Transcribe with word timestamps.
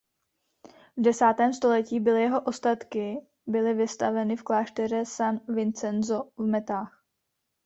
V 0.97 1.01
desátém 1.01 1.53
století 1.53 1.99
byly 1.99 2.21
jeho 2.21 2.41
ostatky 2.41 3.17
byly 3.47 3.73
vystaveny 3.73 4.35
v 4.35 4.43
klášteře 4.43 5.05
San 5.05 5.39
Vincenzo 5.49 6.31
v 6.37 6.43
Metách. 6.45 7.03